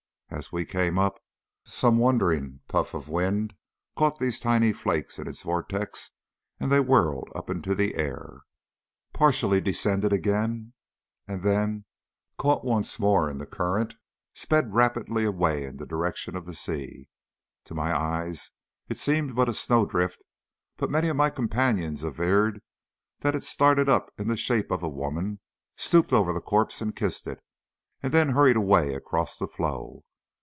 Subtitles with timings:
[0.33, 1.19] As we came up
[1.65, 3.53] some wandering puff of wind
[3.97, 6.11] caught these tiny flakes in its vortex,
[6.57, 8.39] and they whirled up into the air,
[9.11, 10.71] partially descended again,
[11.27, 11.83] and then,
[12.37, 13.93] caught once more in the current,
[14.33, 17.09] sped rapidly away in the direction of the sea.
[17.65, 18.51] To my eyes
[18.87, 20.21] it seemed but a snow drift,
[20.77, 22.61] but many of my companions averred
[23.19, 25.41] that it started up in the shape of a woman,
[25.75, 27.43] stooped over the corpse and kissed it,
[28.01, 30.05] and then hurried away across the floe.